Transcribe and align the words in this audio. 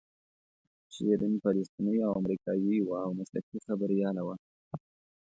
شیرین 0.93 1.33
فلسطینۍ 1.43 1.97
او 2.05 2.11
امریکایۍ 2.19 2.77
وه 2.83 2.97
او 3.05 3.11
مسلکي 3.19 3.57
خبریاله 3.65 4.21
وه. 4.27 4.35